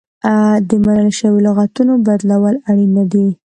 د 0.67 0.69
منل 0.85 1.09
شویو 1.17 1.43
لغتونو 1.47 1.93
بدلول 2.05 2.55
اړین 2.69 2.89
نه 2.97 3.03
دي. 3.11 3.27